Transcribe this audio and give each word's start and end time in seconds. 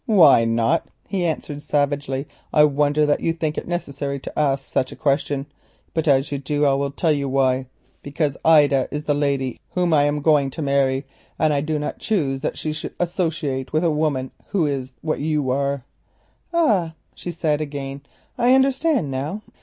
"Why 0.07 0.45
not?" 0.45 0.87
he 1.07 1.25
answered 1.27 1.61
savagely. 1.61 2.27
"I 2.51 2.63
wonder 2.63 3.05
that 3.05 3.19
you 3.19 3.33
think 3.33 3.55
it 3.55 3.67
necessary 3.67 4.17
to 4.21 4.39
ask 4.39 4.65
such 4.65 4.91
a 4.91 4.95
question, 4.95 5.45
but 5.93 6.07
as 6.07 6.31
you 6.31 6.39
do 6.39 6.65
I 6.65 6.73
will 6.73 6.89
tell 6.89 7.11
you 7.11 7.29
why. 7.29 7.67
Because 8.01 8.35
Ida 8.43 8.87
is 8.89 9.03
the 9.03 9.13
lady 9.13 9.59
whom 9.75 9.93
I 9.93 10.05
am 10.05 10.23
going 10.23 10.49
to 10.49 10.63
marry, 10.63 11.05
and 11.37 11.53
I 11.53 11.61
do 11.61 11.77
not 11.77 11.99
choose 11.99 12.41
that 12.41 12.57
she 12.57 12.73
should 12.73 12.95
associate 12.99 13.73
with 13.73 13.83
a 13.83 13.91
woman 13.91 14.31
who 14.47 14.65
is 14.65 14.91
what 15.03 15.19
you 15.19 15.51
are." 15.51 15.83
"Ah!" 16.51 16.95
she 17.13 17.29
said 17.29 17.61
again, 17.61 18.01
"I 18.39 18.55
understand 18.55 19.11
now." 19.11 19.43